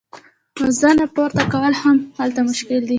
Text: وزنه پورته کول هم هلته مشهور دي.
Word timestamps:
وزنه 0.63 1.05
پورته 1.15 1.43
کول 1.53 1.73
هم 1.81 1.97
هلته 2.19 2.39
مشهور 2.47 2.81
دي. 2.87 2.89